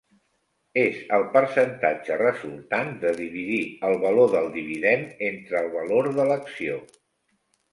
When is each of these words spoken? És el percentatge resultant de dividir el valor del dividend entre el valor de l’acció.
És 0.83 0.95
el 1.17 1.25
percentatge 1.35 2.17
resultant 2.21 2.89
de 3.05 3.13
dividir 3.19 3.59
el 3.91 4.01
valor 4.07 4.33
del 4.37 4.49
dividend 4.59 5.23
entre 5.29 5.63
el 5.63 5.71
valor 5.79 6.11
de 6.17 6.27
l’acció. 6.33 6.81